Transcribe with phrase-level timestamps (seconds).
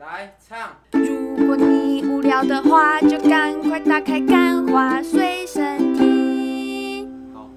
[0.00, 0.74] 来唱。
[0.92, 7.06] 如果你无聊的话，就赶快打开《干话随身听》。
[7.34, 7.50] 好，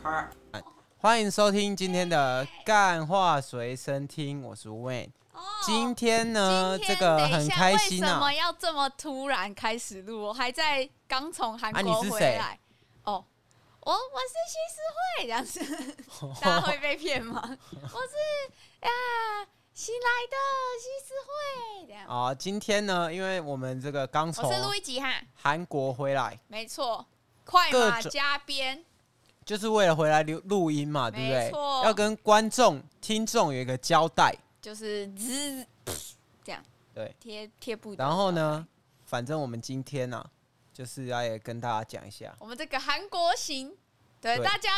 [0.00, 0.62] 开。
[0.98, 5.08] 欢迎收听今天的《干话随身听》，我是 Wayne。
[5.32, 8.06] 哦，今天呢，今天这个很开心啊。
[8.06, 10.26] 为什么要这么突然开始录？
[10.26, 12.56] 我还在刚从韩国回来。
[13.02, 13.24] 哦，
[13.80, 14.78] 我我是西施
[15.18, 15.58] 惠，这样子，
[16.40, 17.42] 大家会被骗吗？
[17.72, 18.90] 我是呀。
[19.72, 20.36] 新来的
[20.80, 22.06] 西施惠，这样。
[22.06, 22.34] 啊。
[22.34, 27.06] 今天呢，因为我们这个刚从我是录一集哈，韩国回来，没错，
[27.44, 28.84] 快马加鞭，
[29.44, 31.50] 就是为了回来录录音嘛，对不对？
[31.84, 35.66] 要跟观众、听众有一个交代，就是滋
[36.44, 37.94] 这样，对，贴贴布。
[37.94, 38.66] 然后呢，
[39.06, 40.30] 反正我们今天呢、啊，
[40.74, 43.74] 就是要也跟大家讲一下，我们这个韩国行，
[44.20, 44.44] 对，对。
[44.44, 44.72] 大家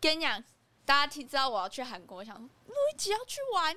[0.00, 0.42] 跟你讲，
[0.84, 3.76] 大家听知道我要去韩国，想录一集要去玩。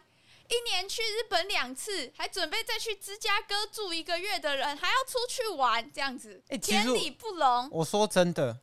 [0.49, 7.69] 一年去日本两次，还准备再去芝加哥住一个月的人，还要出去玩，这样子，欸、天理不容。
[7.71, 8.59] 我说真的，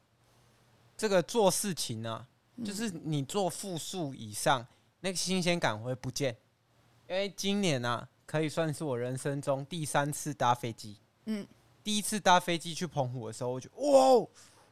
[0.97, 4.67] 这个做事情啊，嗯、就是你做复数以上，
[5.01, 6.37] 那个新鲜感会不见。
[7.09, 10.97] 因为今年啊，可以算是我人生中第三次搭飞机。
[11.27, 11.47] 嗯，
[11.83, 14.01] 第一次搭飞机去澎湖的时候，我就哇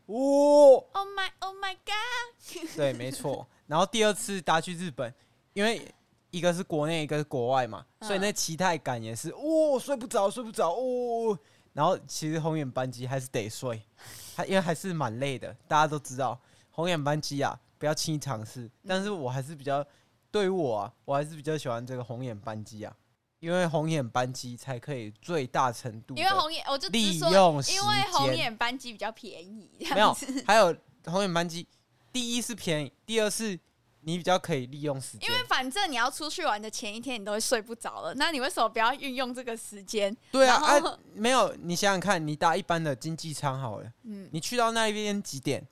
[0.06, 2.74] 哦，Oh my Oh my God！
[2.74, 3.46] 对，没错。
[3.66, 5.14] 然后第二次搭去日本，
[5.52, 5.86] 因为
[6.32, 11.38] 一个是国内，一个是国外嘛，所以那期待感也是哦，睡不着，睡不着哦。
[11.74, 13.82] 然后其实红眼班机还是得睡，
[14.34, 15.54] 还因为还是蛮累的。
[15.68, 18.70] 大家都知道红眼班机啊，不要轻易尝试。
[18.88, 19.86] 但是我还是比较，
[20.30, 22.96] 对于我啊，我还是比较喜欢这个红眼班机啊，
[23.38, 29.70] 因为红眼班机才可以最大程度因为红眼我就利用，因为红眼班机比较便宜。
[29.90, 30.74] 没有，还有
[31.04, 31.66] 红眼班机，
[32.10, 33.60] 第一是便宜，第二是。
[34.04, 38.14] 你比较可以利用时间，因为反正你要出去玩的前一天，你都会睡不着了。
[38.14, 40.16] 那你为什么不要运用这个时间？
[40.30, 45.66] 对啊，啊，没有，你想想看，你搭一般的经济舱好了，嗯，你去到那边几点？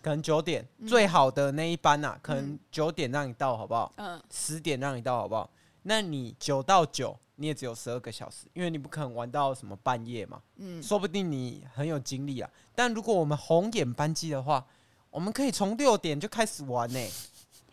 [0.00, 3.92] 可能九点，嗯、最好的那一班呐、啊，可能九点让你到，好不好？
[3.96, 5.48] 嗯，十点让你到，好不好？
[5.82, 10.40] 那你九到九，你也只有十二个小时，因为你不可能玩到什么半夜嘛。
[10.56, 12.50] 嗯，说不定你很有精力啊。
[12.74, 14.64] 但如果我们红眼班机的话，
[15.08, 17.10] 我们可以从六点就开始玩呢、欸。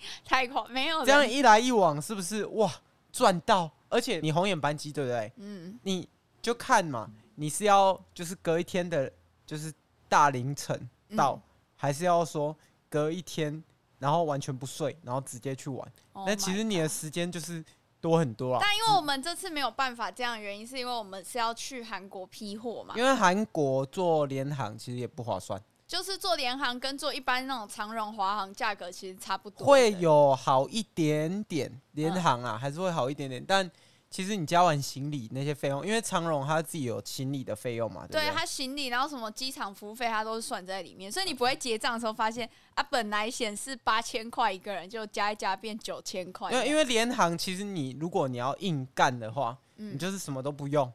[0.25, 2.71] 太快，没有这样一来一往，是不是哇
[3.11, 3.69] 赚到？
[3.89, 5.31] 而且你红眼班机对不对？
[5.37, 6.07] 嗯，你
[6.41, 9.11] 就看嘛，你是要就是隔一天的，
[9.45, 9.73] 就是
[10.07, 11.41] 大凌晨到，嗯、
[11.75, 12.55] 还是要说
[12.87, 13.63] 隔一天，
[13.97, 15.91] 然后完全不睡，然后直接去玩？
[16.13, 17.65] 那、oh、其实你的时间就是
[17.99, 18.59] 多很多啊。
[18.61, 22.93] 但因为我们这次没有办法这样的原因，是因为我们是要去韩国批货嘛。
[22.95, 25.59] 因为韩国做联航其实也不划算。
[25.89, 31.81] 就是做联航跟做一般那种长荣、华航价格其实差不多，会有好一点点。
[31.93, 33.69] 联航啊，还是会好一点点，但
[34.07, 38.31] 其实你加完行李那些费用，因为长荣他自己有行李的费用嘛，对不对？
[38.31, 46.51] 它行李，然后什么机场服务费，他都是算在里面，所以你不会结账的时候发现啊，本来显示八千块一个人，就加一加变九千块。
[46.51, 50.91] 因为因为联航其实你如果你要硬干的话，你就是什么都不用，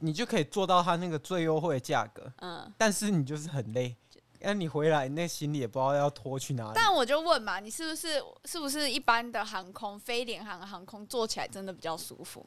[0.00, 2.30] 你就可以做到它那个最优惠的价格。
[2.40, 3.96] 嗯，但是你就是很累。
[4.40, 6.72] 那你回来，那行李也不知道要拖去哪里。
[6.74, 12.46] 但我就问嘛，你是不是是不是一般的航空，非联航的航空坐起来真的比较舒服？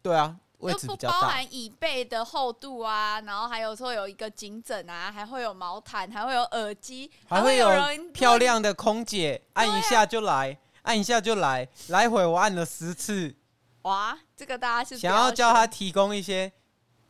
[0.00, 1.14] 对啊，位置比较大。
[1.14, 7.68] 就不包含椅背的厚度啊，然后还有说有一个颈枕啊，还会有毛毯，还会有耳机，还会有
[8.12, 13.34] 漂亮的空姐，按一下就来，啊、按一下就来，来回我按了十次。
[13.82, 16.52] 哇，这个大家是想要叫他提供一些。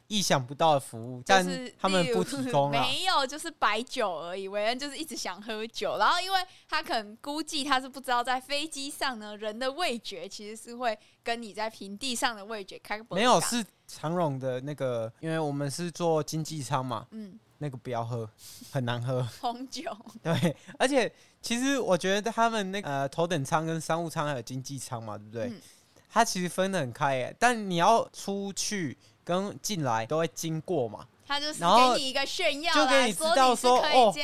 [0.09, 2.81] 意想不到的服务，但是他们不提供啊。
[2.83, 4.49] 没有，就是白酒而已。
[4.49, 12.99] 韦恩就是一直想喝酒，然后因为他可能估计他是不知道，在飞机上呢，人的味觉其实是会跟你在平地上的味觉开。
[13.11, 18.29] 没有，是长荣的那个，因为我们是坐经济舱嘛，嗯，那个不要喝，
[18.73, 19.95] 很难喝 红酒。
[20.23, 25.49] 对，而且其实我觉得他们那个呃头等舱跟商务舱还有经济舱嘛，对不对？
[25.49, 25.61] 嗯、
[26.09, 28.97] 它其实分得很开耶，但你要出去。
[29.29, 34.15] 跟进来都会经过嘛，他就是给你一个炫耀，就给你知道说，说哦，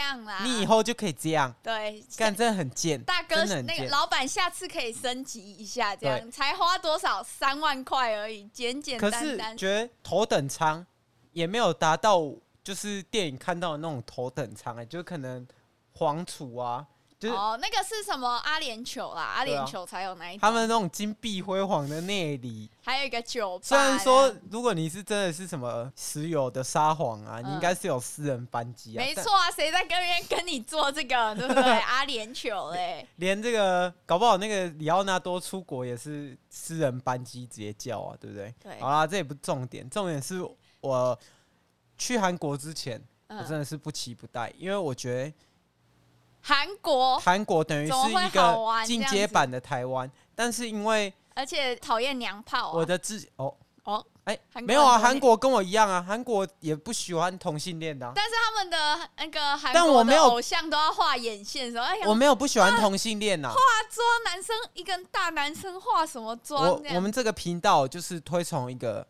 [0.43, 7.23] 你以后就可以这样，对，干真的很贱，大哥，那个老板下次可以升级一下，这样才花多少？
[7.23, 9.21] 三万块而已，简简单单。
[9.21, 10.87] 可是觉得头等舱
[11.33, 12.23] 也没有达到，
[12.63, 15.47] 就是电影看到的那种头等舱哎、欸，就可能
[15.93, 16.87] 黄储啊。
[17.25, 20.41] 就是哦，那个是什么阿联酋啦，阿联酋才有那一种。
[20.41, 23.65] 他们那种金碧辉煌的内里，还有一个酒吧。
[23.65, 29.01] 虽然说，如果你是真的是什么石油的沙皇啊，嗯、你应该是有私人班机啊。
[29.03, 31.63] 没错啊，谁在跟人跟你做这个， 对不对？
[31.63, 38.55] 阿联酋嘞，连这个搞不好那个里奥纳多出国也是私人班机直接叫啊，对不对？
[38.63, 38.79] 对。
[38.81, 40.47] 好啦，这也不重点，重点是
[40.81, 41.19] 我
[41.97, 45.33] 去韩国之前，我真的是不期不待，因为我觉得。
[46.47, 53.55] 韩国，韩国等于是一个进阶版的台湾，但是因为而且讨厌娘炮、啊，我的自哦。
[53.85, 63.59] 哦，哎、欸，没有啊，韩国跟我一样啊，韩国也不喜欢同性恋的、啊，但是他们的那个韩国的偶像都要画眼线，说哎，我没有不喜欢同性恋呐、啊，化
[63.91, 66.63] 妆男生一个大男生化什么妆？
[66.63, 69.07] 我我们这个频道就是推崇一个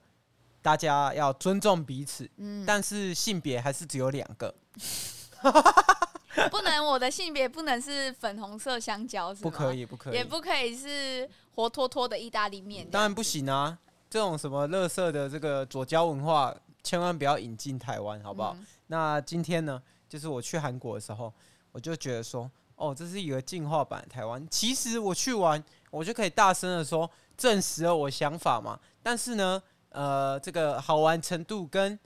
[0.60, 4.52] 大家要尊重彼此，嗯，但是性别还是只有两个。
[6.50, 9.32] 不能，我的性别不能是粉红色香蕉？
[9.34, 12.88] 不可以，不可以，也不可以是活脱脱的意大利面。
[12.90, 13.78] 当然不行啊！
[14.10, 18.54] 这种什么乐色的这个左交文化，千万不要引进台湾，好不好？
[18.58, 18.66] 嗯。
[18.88, 21.32] 那今天呢，就是我去韩国的时候，
[21.72, 24.46] 我就觉得说，哦，这是一个进化版的台湾。
[24.50, 28.78] 其实我去玩，我就可以大声的说，证实了我想法嘛。
[29.02, 31.98] 但是呢，呃，这个好玩程度跟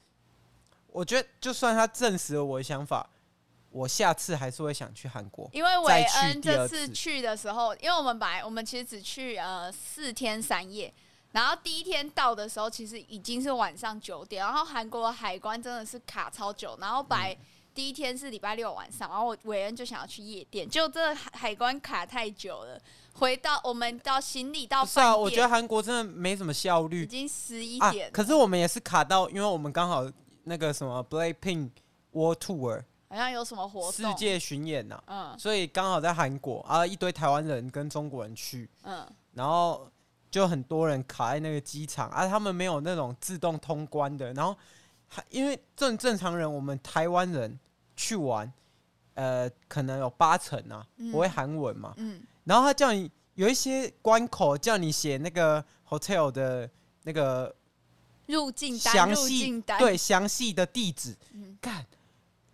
[0.89, 3.09] 我觉得，就算他证实了我的想法。
[3.71, 10.93] 我下次还是会想去韩国，因为韦恩这次去的时候，因为我们本来我们其实只去呃四天三夜，
[11.33, 17.37] 然后第一天到的时候其实已经是晚上九点，然后韩国的海关真的是卡超久，然后本来
[17.75, 22.81] 第一天是礼拜六晚上，然后韦恩就想要去夜店，就这海关卡太久了，
[23.13, 30.11] 回到我们到行李到，是啊，我觉得韩国真的没什么效率，已经十一点，啊，可是我们也是卡到，因为我们刚好
[30.45, 31.69] 那个什么 Blackpink
[32.13, 32.83] World Tour。
[33.11, 33.93] 好像有什么活动？
[33.93, 39.91] 世界巡演呐、啊，嗯，所以刚好在韩国啊，一堆台湾人跟中国人去，嗯，然后
[40.31, 44.55] 就很多人卡在那个机场啊，他们没有那种自动通关的，然后
[45.07, 47.59] 还因为正正常人，我们台湾人
[47.97, 48.53] 去玩，
[49.15, 56.69] 呃，可能有八成啊不会韩文嘛，嗯，然后他叫你有一些关口叫你写那个 hotel 的
[57.05, 57.55] 那个
[58.27, 61.87] 入境单，详细对详细的地址，嗯，干。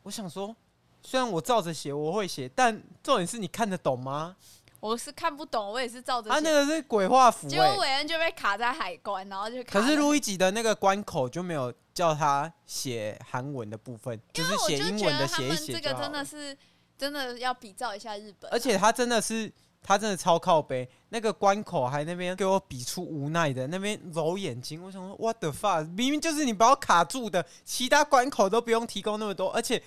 [0.04, 0.54] 我想说，
[1.02, 4.36] 虽然我照着写，我会写，但重点是你看得懂吗？
[4.80, 6.30] 我是看不懂，我也是照着写。
[6.30, 9.80] 他、啊、那个是鬼画符、欸，结果韦恩就被卡在海关，然后就卡。
[9.80, 15.72] 可是路易吉的那个关口就没有叫他写韩文的部分，就是写英文的写一写。
[15.72, 16.54] 这个真的是
[16.98, 19.50] 真的要比照一下日本、啊，而且他真的是
[19.84, 24.82] 他真的超靠背，那个关口还那边给我比出无奈的那边揉眼睛。
[24.82, 25.86] 我想说，What the fuck？
[25.90, 29.80] 明明就是你把我卡住的，其他关口都不用提供那么多，而且。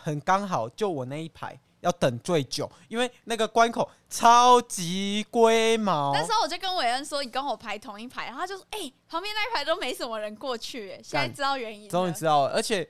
[0.00, 6.12] 很刚好，就我那一排要等最久，因为那个关口超级龟毛。
[6.14, 12.54] 那时候我就跟韦恩说：“你跟我排同一排。”然后他就说：“哎、欸，旁边那一排都没什么人过去。”哎，现在知道原因，终于知道了。
[12.54, 12.88] 而且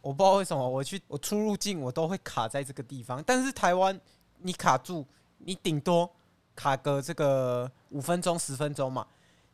[0.00, 3.22] 我不知道为什么，我去我出入境我都会卡在这个地方。
[3.24, 3.98] 但是台湾
[4.38, 5.06] 你卡住，
[5.44, 6.10] 你顶多
[6.54, 9.06] 卡个这个五分钟、十分钟嘛。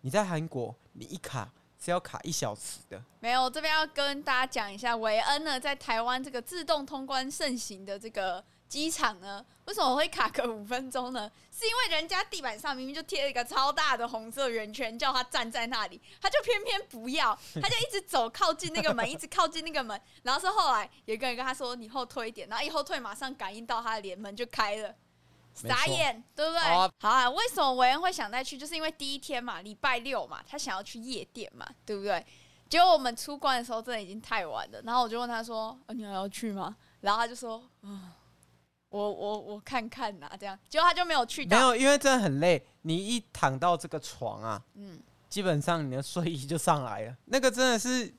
[0.03, 1.51] 你在韩国，你一卡。
[1.79, 3.45] 是要卡一小时的，没有。
[3.45, 11.31] 我这边要跟大家讲一下，韦恩呢，在台湾这个自动通关盛行的这个机场呢，为什么会卡个五分钟呢？
[11.53, 24.93] 是因为人家地板上明明就贴了一个超大的红色圆圈，叫他站在那里，他就偏偏不要，他就一直走靠近那个门，一直靠近那个门，然后是后来有一个人跟他说：“你后退一点。”然后一后退，马上感应到他的脸门就开了。
[25.57, 26.61] 傻眼，对不对？
[26.61, 28.59] 好啊，好啊，为什么维恩会想再去？
[28.59, 32.25] 就是因为第一天嘛，礼拜六嘛，他想要去夜店嘛，对不对？
[32.69, 34.83] 结果我们出关的时候，真的已经太晚了。
[34.83, 38.13] 然后我就问他说：“啊、你还要去吗？”然后他就说：“啊，
[38.89, 41.57] 我我我看看呐，这样。”结果他就没有去到。
[41.57, 42.67] 没有，因为真的很累。
[42.83, 47.17] 你一躺到这个床啊，嗯，基本上你的睡意就上来了。
[47.27, 48.13] 那个真的是，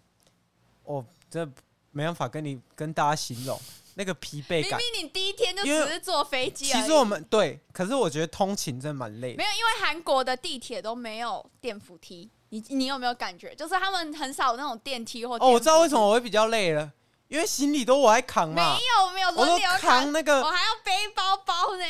[0.83, 3.59] 我真的没办法跟你跟大家形容。
[3.97, 6.65] 那个疲惫感，明明你第一天就只是坐飞机。
[6.65, 9.37] 其实我们对，可是我觉得通勤真的蛮累的。
[9.37, 12.29] 没有，因为韩国的地铁都没有电扶梯。
[12.49, 13.55] 你你有没有感觉？
[13.55, 16.93] 就是他们很少那种电梯或哦，我知道为什么我会比较累了，
[17.27, 18.77] 因为行李都我来扛嘛。
[18.77, 21.83] 没有没有，我都扛那个，我还要背包包呢。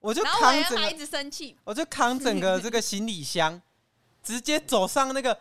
[0.00, 3.60] 我就扛整个，然后我一直生气，我就扛整个这个行李箱，
[4.22, 5.38] 直接走上那个。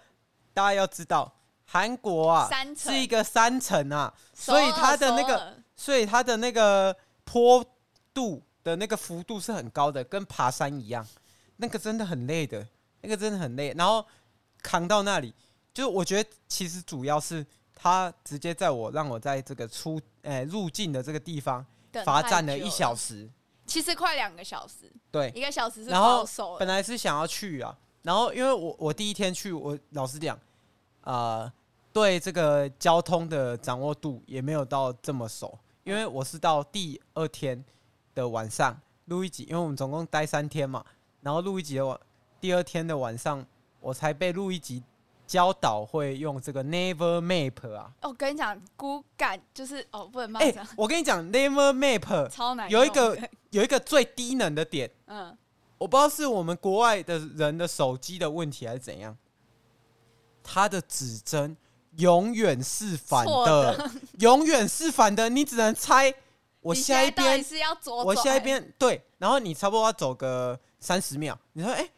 [0.53, 1.31] 大家要知道。
[1.69, 6.95] 韩国啊，是一个山城啊，所以它的那个，所以它的那个
[7.25, 7.63] 坡
[8.13, 11.05] 度的那个幅度是很高的，跟爬山一样，
[11.57, 12.65] 那个真的很累的，
[13.01, 13.74] 那个真的很累。
[13.77, 14.05] 然后
[14.63, 15.33] 扛到那里，
[15.74, 17.45] 就我觉得其实主要是
[17.75, 21.65] 他直接在我让我在这个出呃入境的这个地方
[22.05, 23.29] 罚站了一小时。
[23.65, 26.25] 其实快两个小时，对，一个小时是然后。
[26.57, 30.39] 本来是想要去啊，然后因为我我第一天去，我老实讲，
[31.08, 31.50] 呃，
[31.94, 37.64] 对这个交通的掌握度也没有到这么熟，因为我是到第二天
[38.14, 40.84] 的晚上录一集，因为我们总共待三天嘛，
[41.22, 41.98] 然后录一集的晚，
[42.42, 43.46] 第二天的晚上
[43.80, 44.84] 我才被录一集。
[45.26, 47.92] 教导会用这个 Never Map 啊！
[48.02, 55.38] 哦，我跟你讲，骨感就是哦，不能哎、欸，我跟你讲，Never Map 超难，有一个有一个最低能的点，嗯，
[55.78, 59.18] 我不知道是我们国外的人的手机的问题还是怎样，
[60.48, 61.56] 它的指针
[61.98, 66.13] 永远是反的，的 永远是反的，你只能猜
[66.62, 71.80] 我下一边是要左，我下一边对，然后你差不多要走个三十秒，你说哎。
[71.82, 71.92] 欸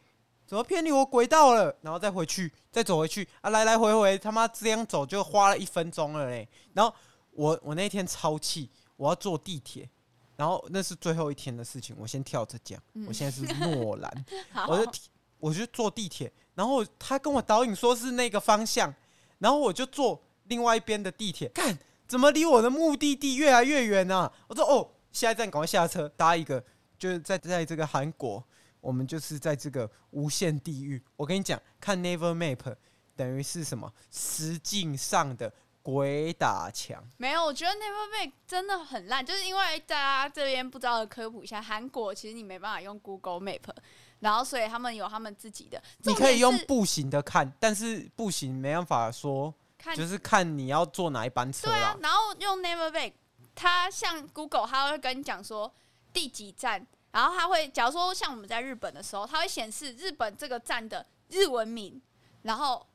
[0.50, 1.72] 怎么偏离我轨道了？
[1.80, 3.50] 然后再回去，再走回去啊！
[3.50, 6.48] 来来回回，他妈这样走就花了一分钟了嘞。
[6.72, 6.92] 然后
[7.30, 9.88] 我我那天超气，我要坐地铁，
[10.34, 12.82] 然后那是最后一天的事情，我先跳着讲。
[12.94, 14.24] 嗯、我现在是诺兰，
[14.66, 14.92] 我就
[15.38, 18.94] 我就坐地铁，然后他跟我导引说是那个方向，
[19.38, 24.30] 然后我就坐另外一边的地铁，看怎么离我的目的地越来越远啊！
[24.46, 26.62] 我说哦，下一站赶快下车，搭一个，
[26.98, 28.44] 就是在在这个韩国。
[28.82, 31.02] 我们就是在这个无限地狱。
[31.16, 32.74] 我跟你讲，看 Never Map
[33.16, 33.90] 等于是什么？
[34.10, 35.50] 实境上的
[35.82, 37.02] 鬼打墙。
[37.16, 43.70] 没有，我觉得 Never Map 真的很烂，就是因为大家这边不知道的科普一下，韩国其实你没办法用 Google Map，
[44.20, 45.82] 然后所以他们有他们自己的。
[46.04, 51.66] 你可以用步行的看，但是步行没办法说，看就是看你要坐哪一班车。
[51.66, 53.12] 对啊，然后用 Naver Map，
[53.54, 55.74] 它像 Google，它会跟你讲说
[56.12, 56.86] 第几站。
[57.12, 62.00] 然后它会，假如说像我们在日本的时候，它会显示日本这个站的日文名，
[62.42, 62.86] 然后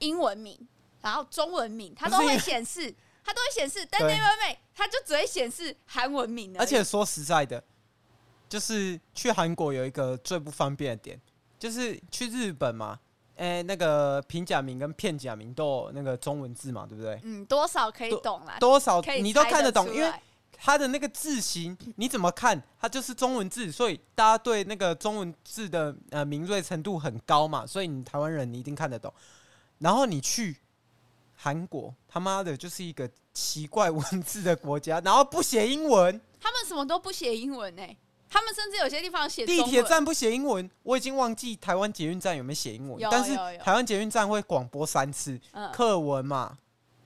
[0.00, 0.66] 英文名，
[1.00, 2.92] 然后中文名，它都会显示，
[3.24, 3.86] 它都会显示。
[3.88, 6.58] 但 Naver Map 它就只会显示韩文名。
[6.58, 7.62] 而且说实在的，
[8.48, 11.20] 就是去韩国有一个最不方便的点，
[11.58, 12.98] 就是去日本嘛，
[13.36, 17.20] 哎，那个平假名跟片假名都有那个中文字嘛，对不对？
[17.24, 20.12] 嗯，多少可以懂啦，多少你都看得懂，因为。
[20.58, 22.60] 它的那个字形你怎么看？
[22.80, 29.12] 它就是中文字，所以大家对那个中文字的呃敏锐程度很高嘛，所以你台湾人你一定看得懂。
[29.80, 30.56] 然后你去
[31.34, 37.94] 韩国，他妈的就是一个奇怪文字的国家，然后不写英文，他们什么都不写英文呢、欸？
[38.36, 45.40] 他们甚至有些地方写地铁站不写英文，我已经忘记台湾捷运站有没有写英文，但是台湾捷运站会广播三次
[45.72, 46.58] 课文嘛，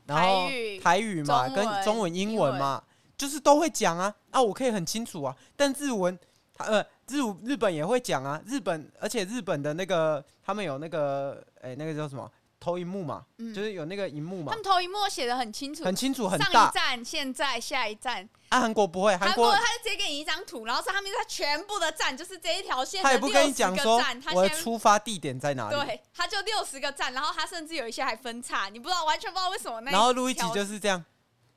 [0.07, 0.49] 然后
[0.83, 2.83] 台语嘛跟中文英文嘛。
[3.17, 5.37] 就是都会讲啊啊，我可以很清楚啊。
[5.55, 6.19] 但日文，
[6.55, 8.41] 他呃日日本也会讲啊。
[8.47, 14.53] 日本而且日本的那个他们有那个哎、欸，那个叫什么投影幕嘛，嗯、就是有那个荧幕嘛。
[14.53, 16.45] 他们投影幕写的很清楚，很清楚，很大。
[16.53, 18.29] 上一站、现在、下一站。
[18.51, 23.03] 啊，韩国不会，韩国他就直接给你一张图，然后上面他全部的站就是这一条线。
[23.03, 23.99] 他也不跟你讲说
[24.35, 25.77] 我的出发地点在哪里。
[25.77, 29.91] 对，他就六十个站，然后他甚至有一些还分叉，你不知道，完全不知道为什么那。
[29.91, 31.03] 然后录一集就是这样，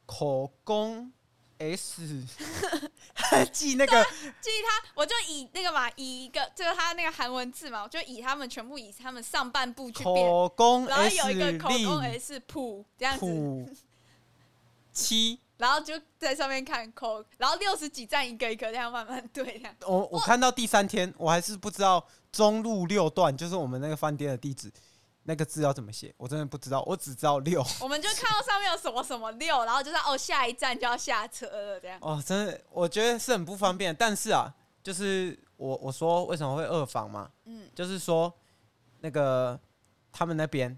[0.06, 1.12] 口供。
[1.72, 2.02] S，
[3.52, 4.04] 记那个
[4.42, 13.76] 记他，我就以那个嘛，以一个就是他那个韩文字嘛，我就以他们全部以他们上半部去变，口供然后有一个口供 S 普这样子，
[14.92, 19.76] 七， 然后就在上面看口，然后六十几站一个一个这样慢慢对这样。
[19.88, 24.72] 我我看到第三天，我还是不知道中路六段就是我们那个饭店的地址。
[25.24, 26.14] 那个字要怎么写？
[26.18, 27.66] 我真的不知道，我只知道六。
[27.82, 31.98] 我们就看到上面有什么什么六，然后就是哦，下一站就要下车了，这样。
[32.02, 33.96] 哦，真的，我觉得是很不方便。
[33.96, 37.32] 但是啊，就是我我说为什么会二房嘛？
[37.46, 38.32] 嗯，就是说
[39.00, 39.60] 那个
[40.12, 40.78] 他们那边，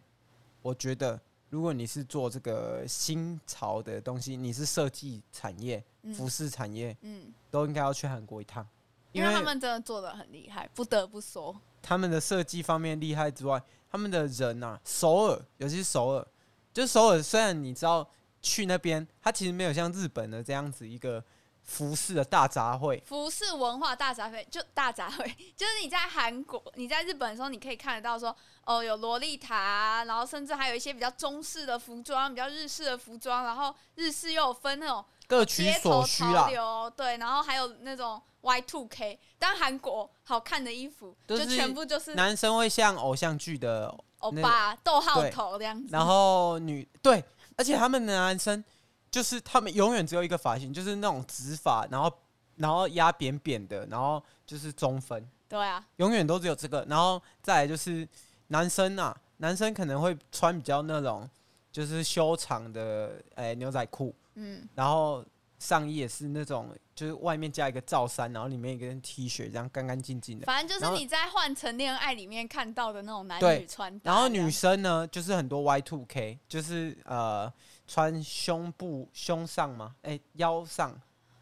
[0.61, 5.83] 我觉得如果你是做这个新潮的东西，你是设计产业、
[6.15, 8.67] 服饰产业，嗯，都应该要去韩国一趟，
[9.11, 11.59] 因为他们真的做的很厉害，不得不说。
[11.81, 13.61] 他们的设计方面厉害之外，
[13.95, 16.27] 他们的人呐、啊，首尔，尤其是首尔，
[16.73, 17.23] 就是首尔。
[17.23, 18.05] 虽然你知道
[18.41, 21.23] 去那边，它其实没有像日本的这样子一个
[21.63, 28.35] 服饰的大杂烩，服饰文化大杂烩，就大杂烩， 就是你在韩国、你在日本的时候，你可以看得到说，
[28.65, 36.49] 哦，有洛丽塔、啊，然后甚至还有一些比较中式的服装，比较日式的服装，然后日式又有分那种各取所需啦，
[36.97, 38.21] 对，然后还有那种。
[38.45, 47.23] Y two K，但韩国好看的衣服就全部就是男生会像偶像剧的欧巴逗号头这样子，然后女对，
[47.57, 48.63] 而且他们的男生
[49.09, 52.11] 就是他们永远只有一个发型，就是那种直发，然后
[52.57, 58.07] 然后压扁扁的，然后就是中分，对啊，永远都只有这个，然后再来就是
[58.49, 61.27] 男生啊，男生可能会穿比较那种
[61.71, 65.25] 就是修长的诶、欸、牛仔裤，嗯，然后。
[65.57, 70.45] 上衣也是那种，就是外面加一个罩衫，然后里面一个 T 恤，这样干干净净的。
[70.45, 74.11] 反正就是你在《换成恋爱》里面看到的那种男女穿搭。
[74.11, 77.51] 然后女生呢，就是很多 Y two K，就是呃
[77.87, 80.91] 穿胸部胸上嘛，哎、欸、腰上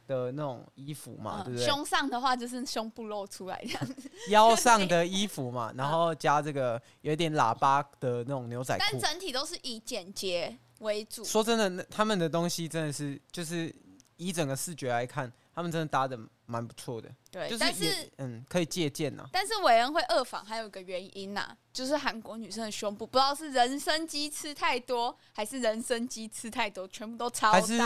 [0.07, 1.67] 的那种衣服嘛，嗯、对不对？
[1.67, 4.11] 胸上的话就是胸部露出来这样子。
[4.29, 8.83] 腰上的衣服嘛， 然后加这个有点喇叭的那种牛仔裤。
[8.91, 11.23] 但整体都是以简洁为主。
[11.23, 13.73] 说真的，那他们的东西真的是就是。
[14.17, 17.09] 以整个视觉来看，他们真的搭的蛮不错的。
[17.31, 19.25] 对，就是但是嗯，可以借鉴呐。
[19.31, 27.81] 但是韦恩会二访，还有一个原因呐、啊，就是韩国女生的胸部，不知道是人参鸡吃太多，还是人参鸡吃太多，全部都超大，还是，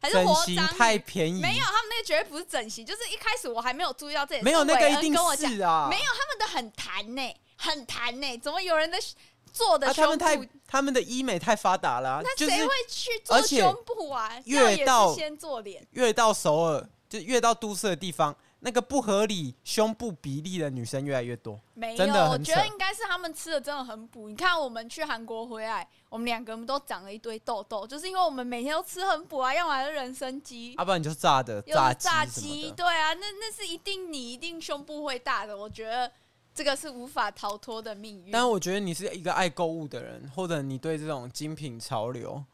[0.00, 1.40] 还是整形太便宜？
[1.40, 4.44] 没有，他们那个绝对不是整形，就是一开始我还没有注意到这点。
[4.44, 8.98] 没有那个一定是啊，没有他们的很弹呢、欸，很弹呢、欸，怎么有人的？
[9.52, 14.30] 做的胸部、啊、他们太他们的医美太发达了、啊，那谁会去做胸部啊？
[14.44, 21.60] 越到先做脸，越到首尔就越到都市的地方，那个不合理胸部比例的女生越来越多。
[21.74, 24.28] 没有，我觉得应该是他们吃的真的很补。
[24.28, 36.10] 你看我们去韩国回来，我们两个人都长了一堆痘痘，就是因为我们每天都吃很补啊，要么是人参鸡，要、啊、不然你就炸的炸炸鸡，对啊，那那是一定你一定胸部会大的，我觉得。
[36.60, 38.30] 这个是无法逃脱的命运。
[38.30, 42.44] 但我觉得你是一个爱购物的人，或者你对这种精品潮流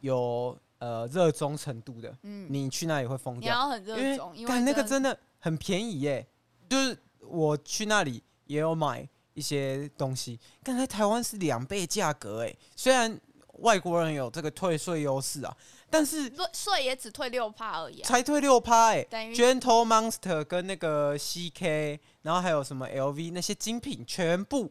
[0.00, 3.52] 有呃热衷程度的，嗯，你去那里会疯掉。
[3.52, 6.26] 你要很热衷，因为，因为那个真的很便宜耶。
[6.70, 13.20] 就是我去那里也有买一些东西，刚才台湾是两倍价格哎，虽然
[13.58, 15.54] 外国人有这个退税优势啊。
[15.90, 19.04] 但是税也只退六趴而已，啊，才退六趴哎。
[19.10, 24.70] Gentle Monster 跟那个 CK，然后还有什么 LV 那些精品，全部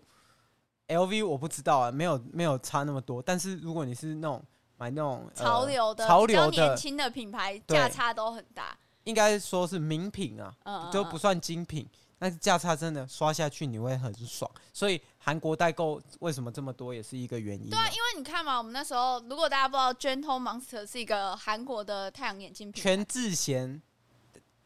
[0.88, 3.21] LV 我不知道啊，没有没有差那么多。
[3.21, 4.43] 但是如果你是那种
[4.77, 8.77] 买那种潮流的、呃、潮流的年轻的品牌，价差都很大。
[9.03, 11.88] 应该说是名品啊，嗯，都不算精品。
[12.21, 17.69] 但是价差真的刷下去你会很爽，所以韩国代购为什么这么多也是一个原因。
[17.69, 22.89] 对啊，因为你看嘛，我们那时候如果大家不知道，Gentle Monster 是一个韩国的太阳眼镜品牌。
[22.89, 23.79] 全智贤，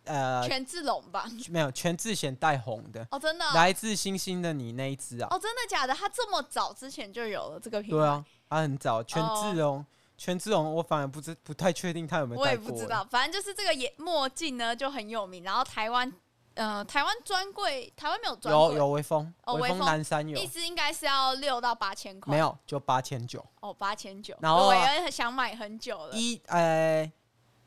[0.06, 1.30] 呃，全智龙吧？
[1.50, 5.28] 没有，全智贤带红的哦，真的，来自星星的你那一只啊？
[5.32, 5.94] 哦，真的假的？
[5.94, 7.98] 他这么早之前就有了这个品牌？
[7.98, 9.04] 对啊，他很早。
[9.04, 9.86] 全智龙，
[10.18, 12.42] 权志龙，我反而不知不太确定他有没有。
[12.42, 16.10] 我也不知道，反正就是这个眼墨镜呢就很有名，然后台湾。
[16.56, 27.12] 呃，台湾专柜，台湾没有专柜，有有微风，哦，微风南山有，意思应该是要六到八千块，没有，就八千九，哦，八千九，然后我也想买很久了，一呃，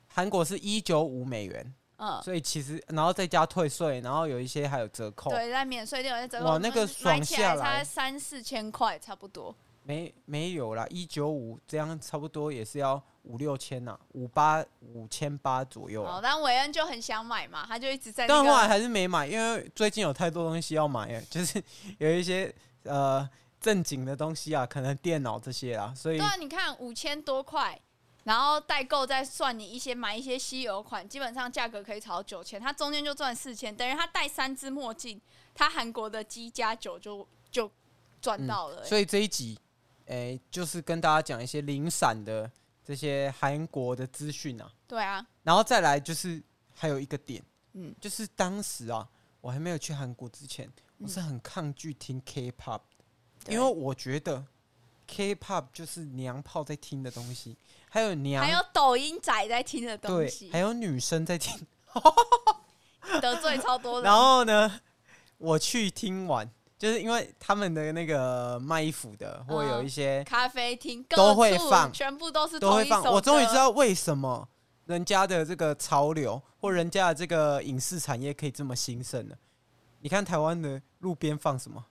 [0.07, 7.79] 韩国是一九五美元，嗯，所以其实然后再加退税，然后有一些还有折扣，对，在免税店有些折扣，哇，那个爽下来。
[7.79, 13.03] 才三四千块差不多，没没有啦，一九五这样差不多也是要。
[13.27, 16.05] 五六千呐、啊，五八五千八左右。
[16.05, 18.45] 哦，但韦恩就很想买嘛，他就一直在、那个。
[18.45, 21.62] 但后来还是没买，因为最近有太多东西要买哎， 就是
[21.99, 23.29] 有一些呃
[23.61, 26.19] 正经的东西啊，可能电脑这些啊，所以。
[26.19, 27.79] 对啊，你看五千多块，
[28.23, 35.21] 然后代购再算你一些买一些稀有款，基本上价格可以炒到九千，他中间就赚四千，等于他戴三只墨镜，
[35.53, 37.69] 他韩国的机加九就就
[38.21, 38.87] 赚到了、欸嗯。
[38.87, 39.59] 所以这一集，
[40.07, 42.49] 哎、欸，就是跟大家讲一些零散的。
[42.87, 46.40] 这些韩国的资讯啊，对啊，然后再来就是
[46.72, 49.09] 还有一个点，嗯，就是当时啊，
[49.40, 52.81] 我还没有去韩国之前，我是很抗拒听 K-pop
[53.44, 54.46] 的，因为我觉得
[55.09, 57.57] K-pop 就是娘炮在听的东西，
[57.90, 61.66] 还有娘，还有抖音仔在听的东西，对，还有女生在听，
[63.20, 64.05] 得罪超多人。
[64.05, 64.81] 然后呢，
[65.38, 66.49] 我去听完。
[66.79, 73.03] 就是因为他们的那个卖衣服的，或有一些咖啡厅都会放，全部都是都会放。
[73.05, 74.47] 我终于知道为什么
[74.85, 79.37] 人家的这个潮流或人家的这个影视产业可以这么兴盛了。
[80.01, 81.83] 你看台湾的路边放什么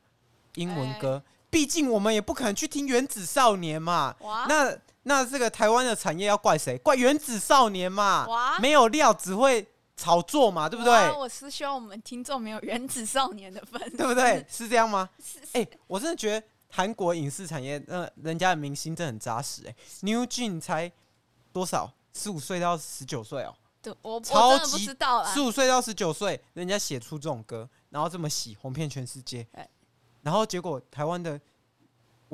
[0.53, 1.23] 英文歌？
[1.49, 4.15] 毕竟我们也不可能去听原子少年嘛。
[4.47, 6.77] 那那这个台湾的产业要怪谁？
[6.77, 8.27] 怪原子少年嘛？
[8.59, 9.67] 没有料只会。
[9.95, 11.11] 炒作嘛，对不对？
[11.11, 14.45] 我是希望我们听众没有原子少年的粉丝，对不对？
[14.49, 15.09] 是这样吗？
[15.53, 19.65] 哎、欸，我真的觉得韩国影视产业，那人家的明星真的很扎实。
[19.67, 20.91] 哎，New Jeans 才
[21.51, 21.91] 多少？
[22.13, 23.55] 十五岁到十九岁哦。
[23.81, 25.33] 对，我超级不知道啊。
[25.33, 29.47] 十五岁到十九岁，人家写出这种歌，然后这么洗，红遍全世界。
[30.21, 31.39] 然后结果台湾的。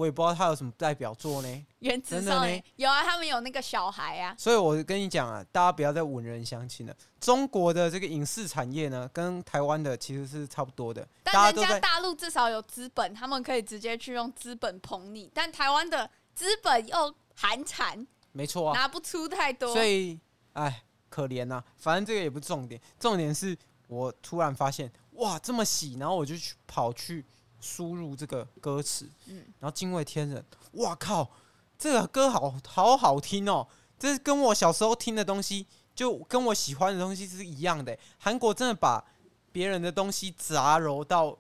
[0.02, 1.66] 我也不知道他有什么代表作呢？
[1.80, 4.34] 原子少年有啊，他们有那个小孩啊。
[4.36, 6.96] 所以我跟你讲啊，大家不要再文人相亲了。
[7.20, 11.08] 中国的这个影视产业呢，跟台湾的其实是差不多的。
[11.24, 15.30] 但人家大陆至少有资本，他们可以直接去用资本捧你。
[15.34, 19.72] 但台湾的资本又寒蝉，没错啊，拿不出太多。
[19.72, 20.20] 所以，
[20.54, 21.64] 哎，可怜呐、啊。
[21.78, 23.56] 反正这个也不是重点，重点是
[23.88, 27.24] 我突然发现，哇，这么喜，然后我就去跑去
[27.62, 30.44] 输入这个歌词，嗯，然后惊为天人，
[30.74, 31.32] 哇靠，
[31.78, 33.66] 这个歌好好好听哦，
[33.98, 37.98] 这是跟我小时候听的东西，就跟我喜欢的东西是一样的。
[38.18, 39.04] 韩国真的把
[39.52, 41.38] 别人的东西杂糅到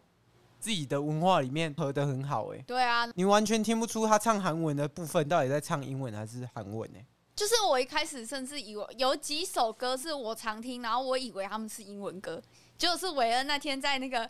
[0.60, 2.58] 自己的文化里面，合得很好哎。
[2.68, 7.00] 对啊，你完全听不出他唱韩文的部分到底在唱英文还是韩文呢？
[7.34, 12.40] 就是我一开始甚至以为有几首歌是我常听，然后我以为他们是英文歌，
[12.78, 14.30] 就是韦恩那天在那个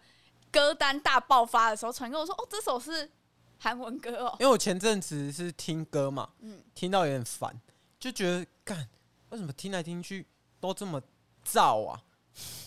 [0.51, 3.09] 歌单大爆发的时候传给我说：“哦，这首是
[3.57, 7.59] 韩文歌哦。”因为我前阵子是听歌嘛，嗯，听到有点烦，
[7.99, 8.87] 就觉得干
[9.29, 10.25] 为什么听来听去
[10.59, 11.01] 都这么
[11.47, 12.01] 燥啊？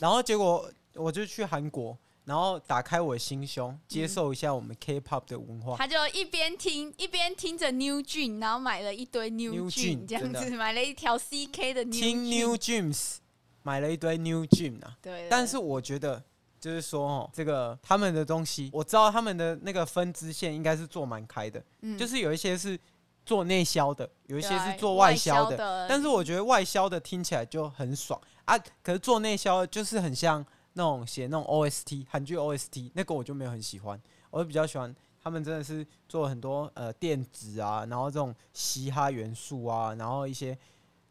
[0.00, 1.96] 然后结果我就去韩国。
[2.26, 5.76] 然后打开我的心胸，接受一下我们 K-pop 的文化。
[5.76, 11.92] 他就一边听一边听着 New Jeans，然后买了一堆 New Jeans 这样子，买了一条 CK 的 New。
[11.92, 13.16] 听 New Jeans，
[13.62, 14.96] 买了一堆 New Jeans 啊。
[15.02, 15.28] 对。
[15.28, 16.24] 但是我觉得，
[16.64, 22.78] 就是说哦，这个他们的东西，我知道他们的那个分支线应该是做蛮开的，嗯，就是有一些是
[23.26, 25.86] 做内销的，有一些是做外销的。
[25.86, 30.44] 但是我觉得外销的听起来就很爽啊，可是做内销就是很像。
[30.76, 33.96] 那种写那种 OST 韩剧 OST 那个我就没有很喜欢，
[34.28, 40.58] 我就比较喜欢他们真的是做很多呃电子啊，然后这种嘻哈元素啊，然后一些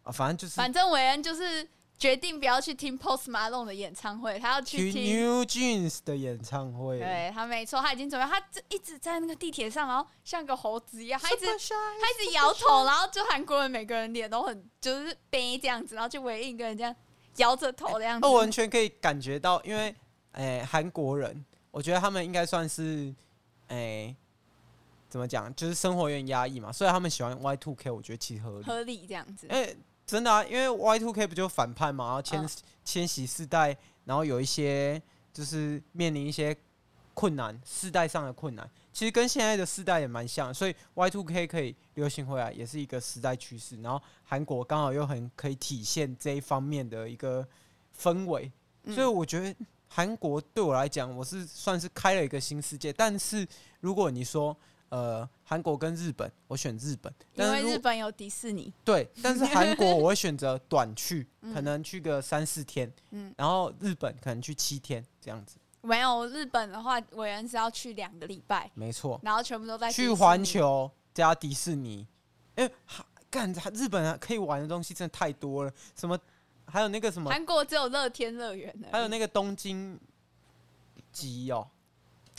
[0.02, 1.66] 啊反正就是反正韦恩就是
[1.98, 7.00] 决定不要去听 Post Malone 的演唱会，他要去听 New Jeans 的演唱会。
[7.00, 16.96] 对他没错，他已经准备，他一直在那个地铁上，然后像个猴子一样，他一直他一直摇头，然后就韩国人每个人脸都很就是悲这样子，然后就唯一一个人这样。
[17.38, 19.96] 摇着头的样子，我完全可以感觉到，因为，
[20.34, 23.12] 诶，韩国人，我觉得他们应该算是，
[23.70, 24.16] 诶，
[25.10, 29.48] 怎么讲，就是生活有点压抑嘛，所以他们喜欢 Y Two K，我觉得其实合理，合理这样子。
[29.50, 29.76] 诶，
[30.06, 32.50] 真的啊，因为 Y Two K 不就反叛嘛，然后千
[32.84, 36.56] 千禧世代，然后有一些就是面临一些
[37.14, 38.70] 困难，世代上的困难。
[38.92, 43.82] 其实跟现在的世代也蛮像，所以 Y Two K 可以流行回来，也是一个时代趋势。
[43.82, 47.48] 然后韩国刚好又很可以体现这一方面的一个
[48.00, 48.52] 氛围，
[48.94, 49.56] 所以我觉得
[49.88, 52.94] 韩国对我来讲，我是算是开了一个新世界。
[52.94, 53.48] 但是
[53.80, 54.56] 如果你说
[54.94, 58.72] 呃韩国跟日本，我选日本，因为日本有迪士尼。
[58.86, 63.34] 对，但是韩国 我会选择短去，可能去个三四天，嗯。
[63.36, 65.58] 然后日本可能去七天这样子。
[65.82, 72.08] 没有日本的话，韦恩是要去两个礼拜，没错，然后全部都在去环球加迪士尼。
[72.56, 72.70] 哎，
[73.32, 76.18] 干，日本啊，可以玩的东西真的太多了，什么
[76.66, 80.00] 还有那个什么，韩国只有乐天乐园，还有那个东京
[81.12, 81.68] 极哦，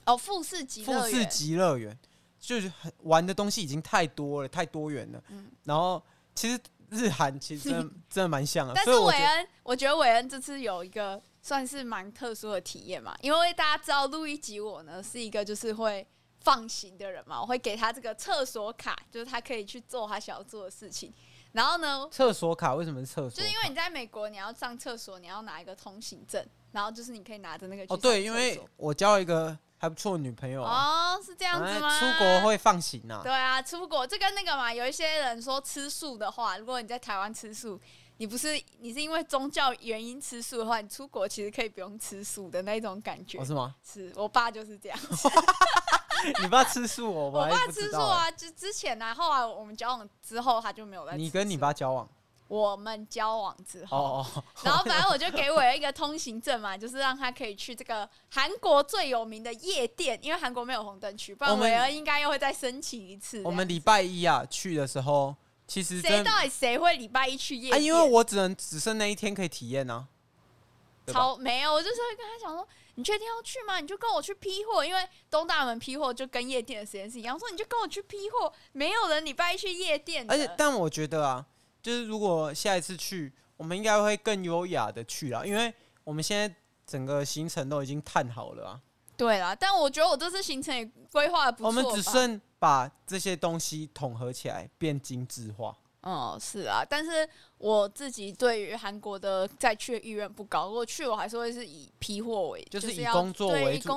[0.06, 1.98] 哦富士急富士急乐园，
[2.46, 5.22] 就是很玩的东西已经太多了，太多元了。
[5.28, 6.02] 嗯，然后
[6.34, 6.58] 其实
[6.90, 11.22] 日韩其实真的 真的蛮像的，但是韦恩，我觉得韦恩这次有一个。
[11.44, 16.06] 算是蛮特殊的体验嘛，因为大家知道路易吉我呢是一个就是会
[16.40, 21.12] 放行的人嘛，我会给他这个厕所卡，就是他可以去做他想要做的事情。
[21.52, 23.30] 然后呢，厕所卡为什么是厕所？
[23.32, 27.84] 就是因为你在美国，你要上厕所，你要拿一个通行证，然后就是你可以拿着那个。
[27.92, 31.98] 哦，对，因为我交一个还不错女朋友哦，是这样子吗？
[31.98, 33.20] 出国会放行啊？
[33.22, 37.80] 对啊，出国就跟那个嘛，有一些人说吃素的话，如果你在台湾吃素。
[38.18, 43.40] 你不是你是因为宗教原因吃素的话，你出国其实可以不用吃素的那种感觉。
[43.40, 43.74] 哦、是吗？
[43.82, 44.96] 是我爸就是这样。
[46.40, 51.18] 你爸吃素，我我爸吃素啊，就之前呢、啊，后来我们交往之后，他就没有再吃。
[51.18, 52.08] 你跟你爸交往？
[52.48, 63.42] 我们交往之后，哦哦然后反正我就给我一个通行证嘛， 就是让他可以去这个韩国最有名的夜店，因为韩国没有红灯区，不然韦恩应该又会再申请一次。
[63.44, 65.34] 我们礼拜一啊去的时候。
[65.66, 67.74] 其实谁到底谁会礼拜一去夜店？
[67.74, 70.06] 啊，因为我只能只剩那一天可以体验呢、
[71.06, 71.10] 啊。
[71.10, 73.80] 超没有，我就是会跟他讲说：“你确定要去吗？
[73.80, 77.38] 你就跟我去批货，因为东大门批货就跟夜店的时间是一样。
[77.38, 80.26] 说你就跟我去批货，没有人礼拜一去夜店。
[80.30, 81.46] 而且，但我觉得啊，
[81.84, 86.52] 就是如果下一次去，我们应该会更优雅的去了，因为我们现在
[86.84, 88.80] 整个行程都已经探好了啊。
[89.16, 91.66] 对啦，但我觉得我这次行程也规划的不错。
[91.68, 92.40] 我们只剩。
[92.56, 95.76] 把这些东西统合起来变精致化。
[96.00, 100.68] 哦，是啊，但是我自己对于韩国的再去的意愿不高。
[100.68, 103.90] 如果去，我还是会是以批货为，就是以工作为主。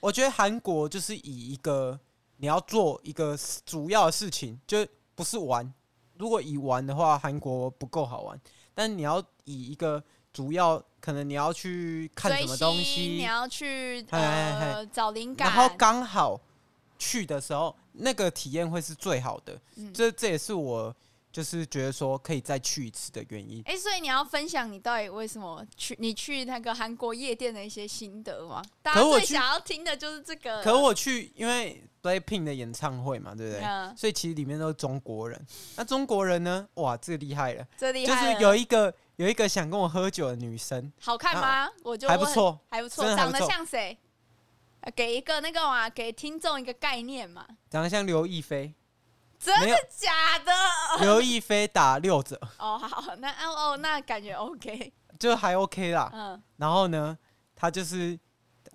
[0.00, 2.00] 我觉得韩国就是以一个
[2.38, 5.70] 你要做一个主要的事情，就不是玩。
[6.18, 8.40] 如果以玩的话，韩国不够好玩。
[8.74, 16.40] 但你要以一个主要，可能你要去看什么东西，你要去呃找灵感，然后刚好
[16.98, 17.74] 去的时候。
[17.96, 20.92] 那个体验会是最好的，嗯、这这也是我
[21.34, 23.60] 就是觉得说可以再去一次的原因。
[23.66, 25.96] 哎、欸，所以你要分享你到底为什么去？
[25.98, 28.62] 你去那个韩国夜店的一些心得吗？
[28.80, 30.62] 大家最想要听的就是这个。
[30.62, 33.64] 可我去，因为 BLACKPINK 的演唱会嘛，对不对？
[33.64, 35.44] 嗯、所以其实里面都是中国人。
[35.74, 36.68] 那中国人呢？
[36.74, 37.66] 哇，这厉害了！
[37.76, 41.68] 这厉害就是有一个有一个想跟我喝酒的女生，好看吗？
[41.82, 43.98] 我就还不错，还不错，长得像谁？
[44.94, 47.44] 给一个那个嘛，给听众一个概念嘛。
[47.68, 48.72] 长得像刘亦菲。
[49.44, 50.52] 真的假的？
[51.04, 52.40] 刘亦菲打六折。
[52.58, 56.10] 哦，好，那哦哦，那感觉 OK，就还 OK 啦。
[56.12, 56.42] 嗯。
[56.56, 57.16] 然后呢，
[57.54, 58.18] 他就是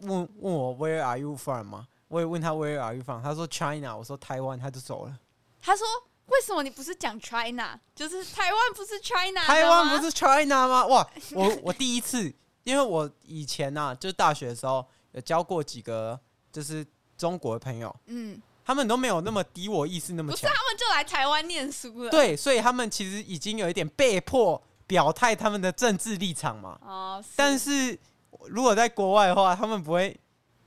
[0.02, 1.88] 问问我 Where are you from 嘛？
[2.08, 3.24] 我也问他 Where are you from？
[3.24, 5.20] 他说 China，我说台湾，他就走了。
[5.62, 5.86] 他说
[6.28, 7.80] 为什么你不是讲 China？
[7.96, 9.42] 就是台湾不是 China？
[9.42, 10.86] 台湾不是 China 吗？
[10.86, 12.32] 哇，我 我第一次，
[12.64, 16.20] 因为我以前呐、啊，就是大学的时候有交过几个
[16.52, 16.86] 就是
[17.18, 17.96] 中国的朋友。
[18.06, 18.40] 嗯。
[18.70, 22.12] 他们都没有那么敌我意识那么强，不是他们就来台湾念书了。
[22.12, 26.80] 对，所以他们其实已经有一点被迫表态他们的政治立场嘛。
[26.84, 27.34] 哦，是。
[27.36, 27.98] 但是
[28.46, 30.16] 如果在国外的话，他们不会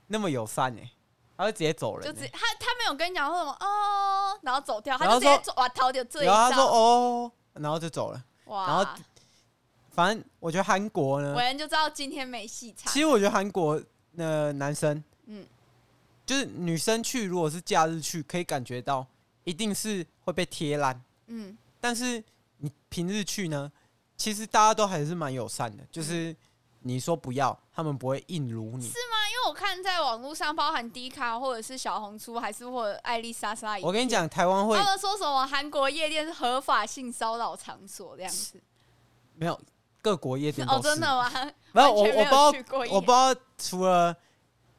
[0.07, 0.91] 那么友善哎，
[1.37, 2.05] 他会直接走人。
[2.05, 6.33] 就直他他没有跟你讲说什么哦，然后走掉，他就直接走啊，逃掉这一招。
[6.33, 8.21] 然后他说哦，然后就走了。
[8.47, 8.67] 哇。
[8.67, 8.85] 然后
[9.91, 12.91] 反正我觉得韩国呢，我人就知道今天没戏唱。
[12.91, 13.81] 其实我觉得韩国
[14.17, 15.47] 的男生，嗯。
[16.25, 19.05] 就是女生去，如果是假日去，可以感觉到
[19.43, 21.01] 一定是会被贴烂。
[21.27, 22.23] 嗯，但是
[22.57, 23.71] 你平日去呢，
[24.15, 25.83] 其实大家都还是蛮友善的。
[25.91, 26.35] 就是
[26.79, 28.85] 你说不要，他们不会硬撸你。
[28.85, 29.17] 是吗？
[29.31, 33.77] 因为我看在网络上，包含 D 卡或者是小红书，还是或者艾丽莎莎。
[33.81, 38.61] 我跟你讲，台湾会他们说什么韩国夜店是合法性骚扰场所这样子？
[39.35, 39.59] 没有，
[40.01, 40.67] 各国夜店。
[40.67, 41.31] 哦，真的吗？
[41.71, 42.45] 没有，我我不知道，
[42.91, 44.15] 我不知道除了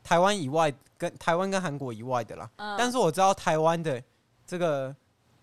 [0.05, 0.73] 台湾以外。
[0.97, 4.01] 跟台湾跟韩国以外的啦，嗯、但是我知道台湾的
[4.47, 4.95] 这个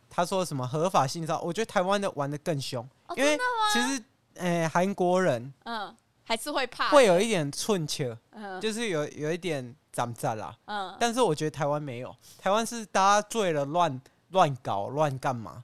[0.09, 3.37] 他说什么合法性上，我觉得台湾的玩的更凶，哦、因为
[3.71, 4.01] 其实
[4.35, 5.93] 诶韩国人嗯
[6.23, 15.61] 还是会怕，会有一点寸切，嗯、就是有有一点长在啦，嗯，但是我觉得台湾没有，台湾是大家醉了乱乱搞乱干嘛，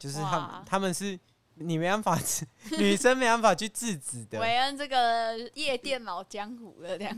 [0.00, 1.18] 就是他们他们是
[1.54, 2.18] 你没办法，
[2.76, 7.16] 女生没办法去制止的， 韦恩这个夜店老江湖的这样，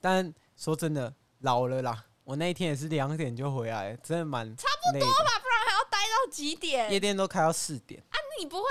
[0.00, 1.14] 但说真的。
[1.42, 6.90] 老了啦，我那一天也是两点就回来，真的蛮差不多吧，不然还要待到几点？
[6.90, 8.18] 夜店都开到四点啊！
[8.40, 8.64] 你不会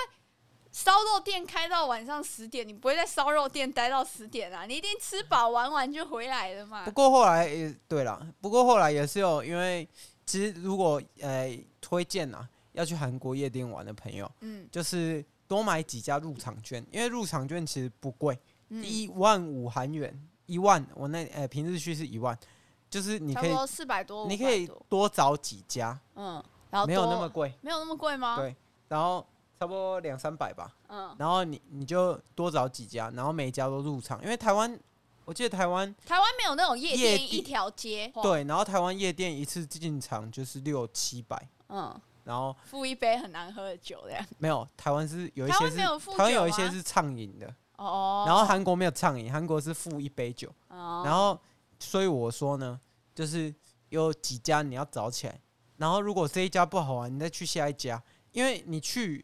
[0.74, 4.66] 烧肉店开到晚上十点，你不会在烧肉店待到十点啊？
[4.66, 6.84] 你一定吃饱玩完就回来了嘛。
[6.84, 9.88] 不过后来也对了，不过后来也是有，因为
[10.26, 18.38] 其实如果呃推荐啊，要去韩国夜店玩的朋友，嗯，就是多买几家入场券，因为入场券其实不贵，
[18.68, 20.14] 一万五韩元，
[20.48, 22.38] 一万，我那呃平日去是一万。
[22.90, 25.10] 就是你可以四百多，你可以多。
[25.10, 28.38] 找几家，嗯，然后没有那么贵，没有那么贵吗？
[28.38, 28.56] 对，
[28.88, 29.20] 然后
[29.60, 34.80] 差不多两三百吧，嗯，然后你你就多找几家，然后每一家都入场，因为台湾，
[35.26, 51.02] 我记得台湾台湾没有那种夜店一条街，对，然后台湾夜店一次进场就是六七百，嗯，然后付一杯很难喝的酒这样，没有，台湾是有一些是台湾有一些是畅饮的，哦，然后韩国没有畅饮，韩国是付一杯酒，哦。
[51.06, 51.40] 然后。
[51.80, 52.82] 所以我说呢，
[53.14, 53.54] 就是
[53.90, 55.40] 有几家你要找起来，
[55.76, 59.24] 然后如果这一家不好玩，你再去下一家，因为你去，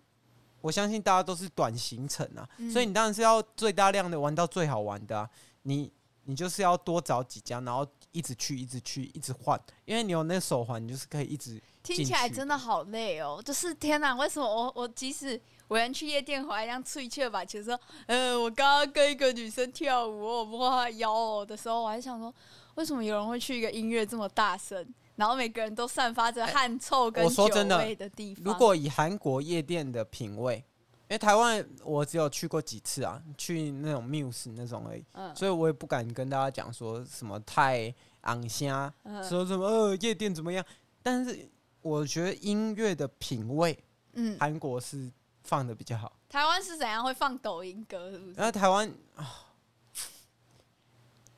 [0.62, 5.28] 我相信大家都是短行程啊，嗯、所以你当然是要最大量的玩到最好玩的啊，
[5.64, 5.92] 你
[6.26, 11.60] 你就是要多找几家，然后一直去，一直去，一直换，因为你有那手环，你就是可以一直。
[11.82, 15.42] 听起来真的好累哦，就是天哪，为什么我我即使
[15.74, 22.32] 我人去夜店回来，这样脆切吧，其实说，呃，我刚刚跟一个女生跳舞，我摸她腰哦的时候，我还想说，
[22.76, 27.46] 为什么有人会去一个音乐这么大声，然后每个人都散发着汗臭跟酒
[27.80, 28.44] 味的地方？
[28.44, 40.64] 如果以韩国夜店的品味，因为台湾我只有去过几次啊，去那种 Muse 那种而已，嗯，所以我也不敢跟大家讲说什么太昂香，嗯、说什么呃夜店怎么样，
[41.02, 41.50] 但是。
[41.82, 43.78] 我觉得音乐的品味，
[44.14, 45.12] 嗯，韩国是
[45.44, 46.12] 放的比较好。
[46.30, 48.12] 台湾是怎样会放抖音歌？
[48.12, 48.34] 是不是？
[48.34, 49.46] 然后台湾啊，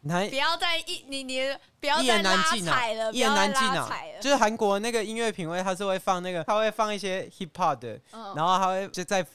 [0.29, 1.41] 不要再一你你
[1.79, 3.89] 不要再拉踩了，一言难尽啊！
[4.21, 7.99] 就是韩国那个音乐品味，他是会放那个，他会放一些 hip hop 的，
[8.35, 9.25] 然后他会就再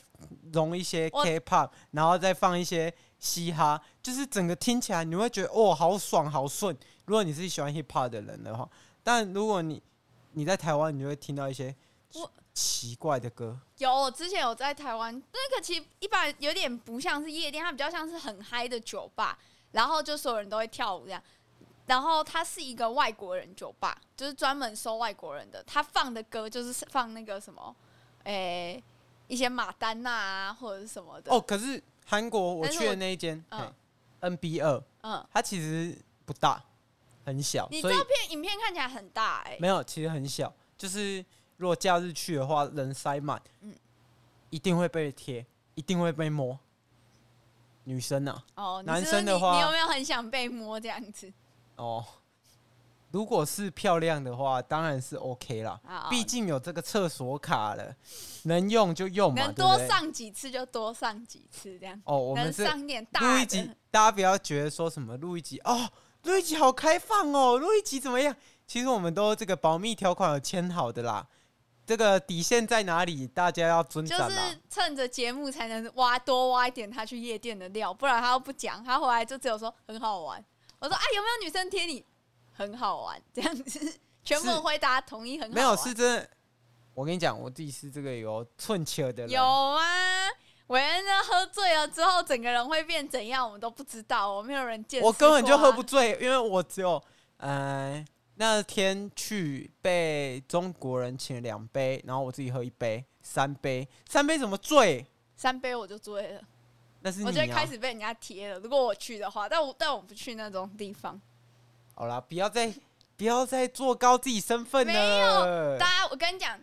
[0.53, 6.77] 融一些 K-pop，然后再放一些嘻哈，就是整个听起来你会觉得哦，好爽好顺。
[7.07, 8.69] 如果你是喜欢 hip hop 的人的话，
[9.03, 9.83] 但如果你
[10.33, 11.75] 你在台湾，你就会听到一些
[12.61, 13.59] 奇怪的歌。
[13.79, 19.39] 有，我之前有在台湾，那个其实一般有点不像是夜店，它比较像是很嗨的酒吧，
[19.73, 21.23] 然后就所有人都会跳舞这样。
[21.87, 25.63] 然后它是一个外国人酒吧，就是专门收外国人的。
[25.67, 27.75] 他放的歌就是放那个什么
[28.25, 28.85] 诶、欸、
[29.27, 31.33] 一些马丹娜啊或者是什么的。
[31.33, 33.73] 哦，可是韩国我去的那一间，嗯
[34.21, 35.97] ，NB 二，嗯，它其实
[36.27, 36.63] 不大，
[37.25, 37.67] 很小。
[37.71, 40.53] 你照片、影片看起来很大，哎，没有，其实很小。
[40.77, 41.25] 就是
[41.61, 43.75] 如果假日去的话，人塞满，嗯，
[44.49, 45.45] 一定会被贴，
[45.75, 46.59] 一定会被摸。
[47.85, 48.43] 女生呢？
[48.55, 51.31] 哦，男生的话，你有没有很想被摸这样子？
[51.77, 52.03] 哦。
[53.11, 55.79] 如果是漂亮的话，当然是 OK 啦。
[56.09, 57.95] 毕竟有这个厕所卡了，
[58.45, 59.43] 能用就用嘛。
[59.43, 62.01] 能多上几次就多上几次，这样。
[62.05, 65.91] 哦，我们是上点大录一集，大家不要觉得说什么录一集哦，
[66.23, 68.35] 录一集好开放哦，录一集怎么样？
[68.67, 71.27] 其实我们都这个保密条款有签好的啦。
[71.91, 73.27] 这个底线在哪里？
[73.27, 74.17] 大家要尊重。
[74.17, 74.39] 就是
[74.71, 80.45] 趁着节目才能挖多挖一点他去夜店的料，不然他又不讲，他回来就只有说很好玩。
[80.79, 82.07] 我说啊，有没有女生贴你？
[82.53, 85.55] 很好玩，这样子全部回答同意，很好玩。
[85.57, 86.31] 没有是真的，
[86.95, 89.31] 我跟你讲，我自己是这个有寸切的人。
[89.33, 89.83] 有啊，
[90.69, 94.33] 韦恩呢喝醉了之后，整个人会变怎样，我们都不知道。
[94.33, 97.03] 我没有人见、啊，我根本就喝不醉，因为我只有
[97.39, 98.07] 呃
[98.41, 105.07] 那天去被中国人请了两杯，然后我自己喝一杯，三杯，三杯怎么醉？
[105.37, 106.41] 三杯我就醉了。
[107.03, 108.59] 那是你、啊、我就开始被人家贴了。
[108.59, 111.21] 如果我去的话，但我但我不去那种地方。
[111.95, 112.73] 好啦，不要再
[113.15, 114.91] 不要再做高自己身份了。
[114.91, 116.59] 没有，大家，我跟你讲，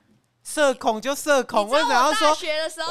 [0.48, 1.68] 社恐就社恐。
[1.68, 2.30] 为什么要说？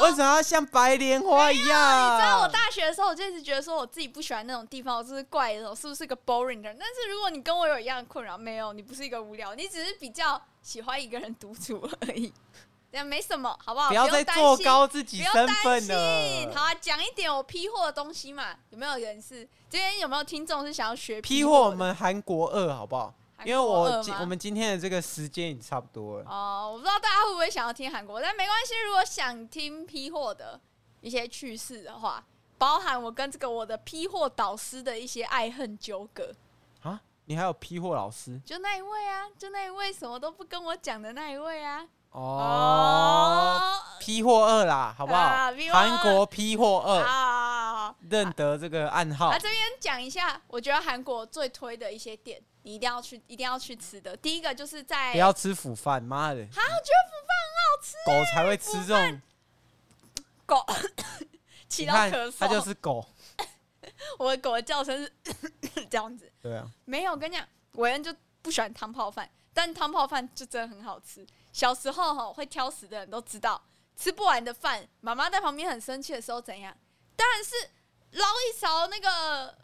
[0.03, 2.13] 为什么要像白莲花一样？
[2.13, 6.77] 你知道我大学的时候，我就一直觉得说我自己不喜欢那种地方，我就是怪的，我是不是个 boring 的人？
[6.79, 12.31] 但是如果你跟我有一样的困扰，没有，你不是一个无聊，你只是比较喜欢一个人独处而已。
[12.91, 13.89] 这样没什么，好不好？
[13.89, 16.53] 不要再做高自己身份了。
[16.53, 18.55] 好啊，讲一点我批货的东西嘛。
[18.69, 21.63] 有没有人是今天有没有听众是想要学批货？
[21.63, 23.13] 我们韩国二好不好？
[23.45, 26.25] 因为我今我们今天的这个时间已经差不多了。
[26.29, 28.73] 哦，我不知道大家会不会想要听韩国，但没关系。
[28.85, 30.59] 如果想听批货的
[31.01, 32.23] 一些趣事的话，
[32.57, 36.33] 包含我跟这个我的批货导师的一些爱恨纠葛
[36.81, 36.99] 啊。
[37.25, 38.39] 你还有批货老师？
[38.45, 41.85] 就那一位啊，就那一位什么都不跟我讲的那一位啊。
[42.11, 43.61] 哦，
[43.99, 45.51] 批货二啦，好不好？
[45.71, 49.27] 韩国批货二，认得这个暗号。
[49.27, 54.15] 啊，这边讲一下，我觉得韩国最推的一些店，你一定要去，一定要去吃的。
[54.17, 56.45] 第一个就是在不要吃腐饭，妈的！
[56.51, 59.21] 好，我觉得腐饭很好吃，狗才会吃这种
[60.45, 60.65] 狗，
[61.69, 63.07] 气到咳嗽，它就是狗。
[64.19, 65.13] 我的狗的叫声是
[65.89, 66.29] 这样子。
[66.41, 71.25] 对啊，没有，我跟你讲，伟恩就不喜欢汤泡饭，但汤泡饭就真的很好吃。
[71.53, 73.63] 小时候哈会挑食的人都知道，
[73.95, 76.77] 吃不完的饭，妈妈在旁边很生气的时候怎样？
[77.15, 77.55] 当然是
[78.19, 79.57] 捞一勺那个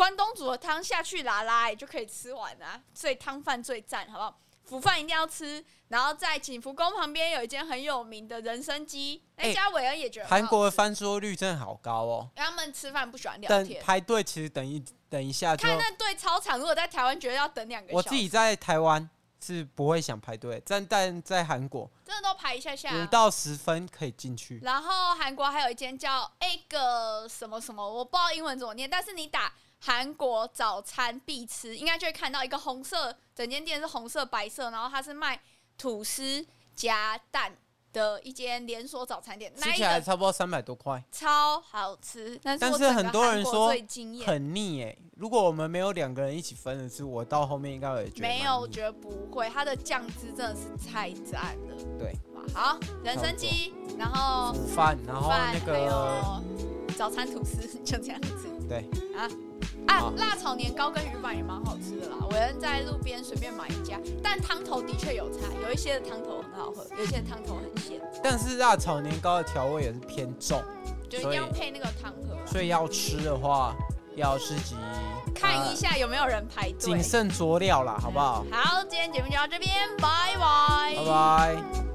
[0.00, 2.80] 关东煮的汤下去拉拉，就可以吃完啊。
[2.94, 4.40] 所以汤饭最赞，好不好？
[4.64, 5.62] 福饭一定要吃。
[5.88, 12.30] 然后在景福宫旁边有一间很有名的人参鸡，那家伟恩也觉得韩国的翻桌率真的好高哦。
[12.34, 16.58] 他们吃饭不喜欢聊天，等排队其实等一等一下就看那队超长。
[16.58, 19.10] 如果在台湾觉得要等两个小时，我自己在台湾。
[19.42, 24.60] 是不会想排队，但但在韩国真的都排一下下，五到十分可以进去。
[24.62, 29.50] 然后韩国还有一间叫 egg 什么什么，我不知道英文怎么念，但是你打
[29.80, 35.40] 韩国早餐必吃，应该就会看到一个红色，整间店是红色白色，然后它是卖
[35.76, 37.56] 吐司夹蛋。
[37.92, 42.38] 的一间连锁早餐店，吃起来差不多三百多块，超好吃。
[42.40, 43.74] 但是，但是很多人说
[44.24, 44.96] 很腻哎。
[45.16, 49.50] 如果我们没有两个人一起分着吃，我到后面应该会觉得没有，我觉得不会。
[49.50, 51.98] 它的酱汁真的是太赞了。
[51.98, 52.14] 对，
[52.54, 56.40] 好，人参鸡，然后饭，然后那个
[56.96, 58.48] 早餐吐司， 就这样子。
[58.68, 58.88] 对
[59.18, 59.28] 啊。
[59.86, 62.16] 啊，辣炒年糕跟鱼板也蛮好吃的啦。
[62.28, 68.00] 我人在路边随便买一家，但汤头的确有差，有一些的汤头很好喝，有一些汤头很咸。
[68.22, 70.62] 但是辣炒年糕的调味也是偏重，
[71.08, 72.36] 就一定要配那个汤喝。
[72.46, 73.74] 所以要吃的话，
[74.16, 74.76] 要自己
[75.34, 78.44] 看一下有没有人排队，谨慎酌料啦，好不好？
[78.50, 81.89] 好，今天节目就到这边，拜拜拜拜。